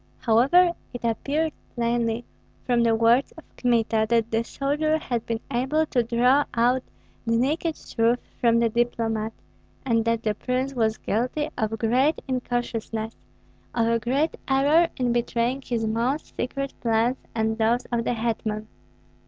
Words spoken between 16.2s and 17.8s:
secret plans and